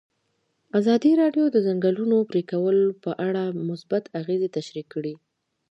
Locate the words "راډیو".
1.21-1.45